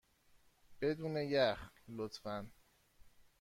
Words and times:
بدون 0.81 1.15
یخ، 1.17 1.69
لطفا. 1.87 2.45